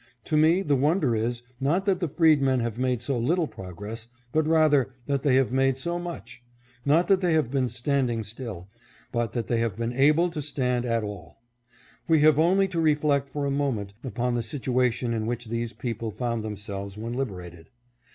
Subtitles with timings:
[0.23, 4.47] To me the wonder is, not that the freedmen have made so little progress, but,
[4.47, 6.41] rather, that they have made so much;
[6.83, 8.67] not that they have been standing still,
[9.11, 11.37] but that they have been able to stand at all.
[12.07, 16.09] We have only to reflect for a moment upon the situation in which these people
[16.09, 17.69] found themselves when liberated.